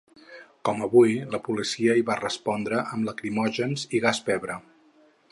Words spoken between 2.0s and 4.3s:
va respondre amb lacrimògens i gas